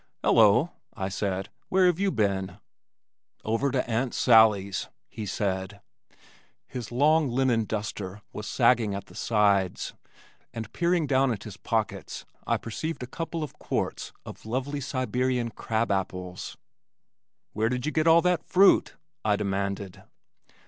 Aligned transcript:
"Hello," 0.23 0.71
I 0.95 1.09
said. 1.09 1.49
"Where 1.69 1.85
have 1.85 1.99
you 1.99 2.09
been?" 2.09 2.57
"Over 3.45 3.69
to 3.69 3.87
Aunt 3.87 4.15
Sallie's," 4.15 4.89
he 5.07 5.27
said. 5.27 5.79
His 6.65 6.91
long, 6.91 7.29
linen 7.29 7.65
duster 7.65 8.23
was 8.33 8.47
sagging 8.47 8.95
at 8.95 9.05
the 9.05 9.13
sides, 9.13 9.93
and 10.55 10.73
peering 10.73 11.05
down 11.05 11.31
at 11.31 11.43
his 11.43 11.55
pockets 11.55 12.25
I 12.47 12.57
perceived 12.57 13.03
a 13.03 13.05
couple 13.05 13.43
of 13.43 13.59
quarts 13.59 14.11
of 14.25 14.43
lovely 14.43 14.81
Siberian 14.81 15.49
crab 15.51 15.91
apples. 15.91 16.57
"Where 17.53 17.69
did 17.69 17.85
you 17.85 17.91
get 17.91 18.07
all 18.07 18.23
that 18.23 18.43
fruit?" 18.43 18.95
I 19.23 19.35
demanded. 19.35 20.01